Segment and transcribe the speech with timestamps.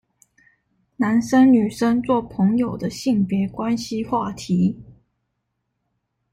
[0.95, 4.81] 男生女生做朋友的性別關係話題